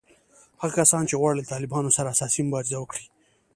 هغه 0.61 0.73
کسان 0.79 1.03
چې 1.09 1.15
غواړي 1.19 1.35
له 1.39 1.49
طالبانو 1.53 1.95
سره 1.97 2.11
اساسي 2.13 2.41
مبارزه 2.43 2.77
وکړي 2.79 3.05